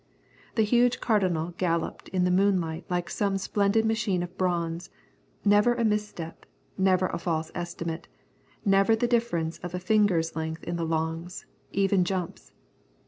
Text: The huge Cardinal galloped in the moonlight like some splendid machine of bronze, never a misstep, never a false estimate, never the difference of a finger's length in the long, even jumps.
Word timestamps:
The 0.55 0.63
huge 0.63 0.99
Cardinal 0.99 1.53
galloped 1.59 2.07
in 2.09 2.23
the 2.23 2.31
moonlight 2.31 2.85
like 2.89 3.07
some 3.07 3.37
splendid 3.37 3.85
machine 3.85 4.23
of 4.23 4.35
bronze, 4.35 4.89
never 5.45 5.75
a 5.75 5.85
misstep, 5.85 6.47
never 6.75 7.05
a 7.05 7.19
false 7.19 7.51
estimate, 7.53 8.07
never 8.65 8.95
the 8.95 9.07
difference 9.07 9.59
of 9.59 9.75
a 9.75 9.79
finger's 9.79 10.35
length 10.35 10.63
in 10.63 10.75
the 10.75 10.85
long, 10.85 11.29
even 11.71 12.03
jumps. 12.03 12.51